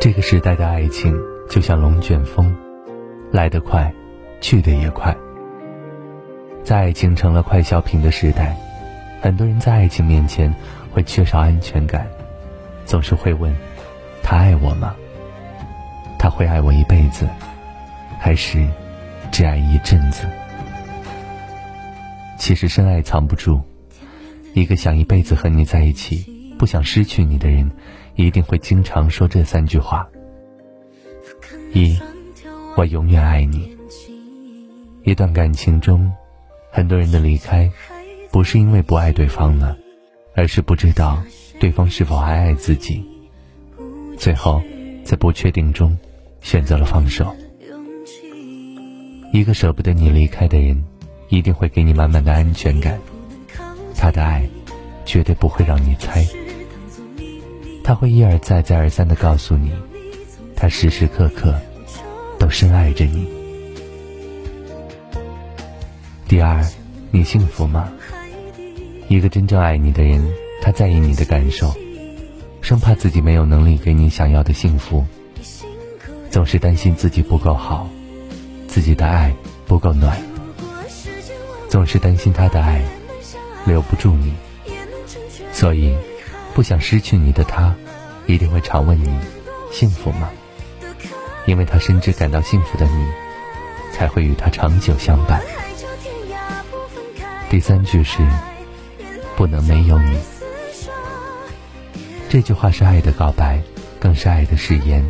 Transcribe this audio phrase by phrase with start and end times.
[0.00, 2.54] 这个时代的爱情就像龙卷风，
[3.32, 3.92] 来得快，
[4.40, 5.16] 去得也快。
[6.62, 8.56] 在爱情成了快消品的时代，
[9.20, 10.54] 很多人在爱情面前
[10.92, 12.06] 会缺少安全感，
[12.84, 13.54] 总是会问：
[14.22, 14.94] 他爱我吗？
[16.18, 17.26] 他会爱我一辈子，
[18.18, 18.66] 还是
[19.32, 20.26] 只爱一阵子？
[22.38, 23.60] 其实深爱藏不住，
[24.54, 26.24] 一个想一辈子和你在一起，
[26.58, 27.70] 不想失去你的人，
[28.14, 30.08] 一定会经常说这三句话：
[31.72, 31.98] 一，
[32.76, 33.76] 我永远爱你。
[35.02, 36.10] 一段感情中，
[36.70, 37.70] 很多人的离开，
[38.30, 39.76] 不是因为不爱对方了，
[40.34, 41.22] 而是不知道
[41.58, 43.04] 对方是否还爱自己。
[44.16, 44.62] 最后，
[45.04, 45.94] 在不确定中。
[46.40, 47.34] 选择了放手。
[49.32, 50.84] 一个舍不得你离开的人，
[51.30, 53.00] 一定会给你满满的安全感。
[54.04, 54.46] 他的爱，
[55.06, 56.26] 绝对不会让你猜。
[57.82, 59.72] 他会一而再、再而三的告诉你，
[60.54, 61.58] 他时时刻刻
[62.38, 63.26] 都深爱着你。
[66.28, 66.62] 第二，
[67.10, 67.90] 你幸福吗？
[69.08, 70.22] 一个真正爱你的人，
[70.60, 71.74] 他在意你的感受，
[72.60, 75.02] 生怕自己没有能力给你想要的幸福。
[76.28, 77.88] 总是担心自己不够好，
[78.68, 79.34] 自己的爱
[79.66, 80.14] 不够暖，
[81.70, 82.82] 总是担心他的爱
[83.66, 84.34] 留不住你，
[85.52, 85.96] 所以
[86.54, 87.74] 不想失去你的他，
[88.26, 89.18] 一定会常问你
[89.70, 90.30] 幸福吗？
[91.46, 93.06] 因为他深知感到幸福的你，
[93.92, 95.42] 才会与他长久相伴。
[97.50, 98.18] 第三句是
[99.36, 100.18] 不能没有你，
[102.28, 103.60] 这句话是爱的告白，
[104.00, 105.04] 更是爱的誓言。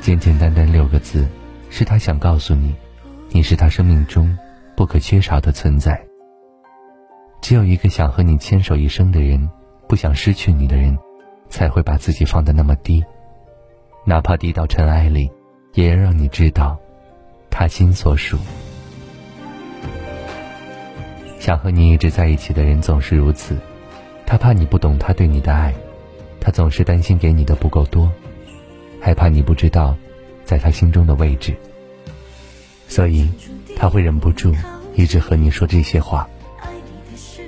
[0.00, 1.28] 简简单单六个字，
[1.70, 2.74] 是他想告诉你，
[3.30, 4.36] 你是他生命中
[4.76, 6.11] 不可缺少的存在。
[7.42, 9.50] 只有一个想和你牵手一生的人，
[9.88, 10.96] 不想失去你的人，
[11.50, 13.04] 才会把自己放得那么低，
[14.06, 15.28] 哪怕低到尘埃里，
[15.74, 16.78] 也要让你知道，
[17.50, 18.38] 他心所属。
[21.40, 23.58] 想和你一直在一起的人总是如此，
[24.24, 25.74] 他怕你不懂他对你的爱，
[26.40, 28.10] 他总是担心给你的不够多。
[29.00, 29.96] 害怕你不知道，
[30.44, 31.56] 在他心中的位置，
[32.86, 33.28] 所以
[33.76, 34.54] 他会忍不住
[34.94, 36.28] 一直和你说这些话。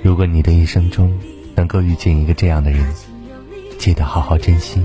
[0.05, 1.11] 如果你的一生中
[1.55, 2.85] 能够遇见一个这样的人，
[3.79, 4.79] 记得好好珍惜，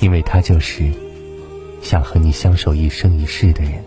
[0.00, 0.88] 因为他就是
[1.82, 3.82] 想和你相守一生一世的人。